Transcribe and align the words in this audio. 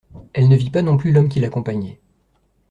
Elle 0.33 0.47
ne 0.49 0.55
vit 0.55 0.71
pas 0.71 0.81
non 0.81 0.97
plus 0.97 1.11
l’homme 1.11 1.29
qui 1.29 1.39
l’accompagnait 1.39 1.99